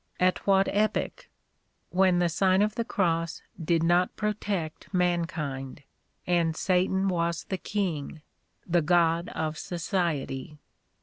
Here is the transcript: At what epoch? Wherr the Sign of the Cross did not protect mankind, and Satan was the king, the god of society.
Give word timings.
At 0.19 0.47
what 0.47 0.67
epoch? 0.71 1.29
Wherr 1.93 2.17
the 2.19 2.27
Sign 2.27 2.63
of 2.63 2.73
the 2.73 2.83
Cross 2.83 3.43
did 3.63 3.83
not 3.83 4.15
protect 4.15 4.91
mankind, 4.91 5.83
and 6.25 6.55
Satan 6.57 7.07
was 7.07 7.43
the 7.43 7.59
king, 7.59 8.23
the 8.65 8.81
god 8.81 9.29
of 9.35 9.59
society. 9.59 10.57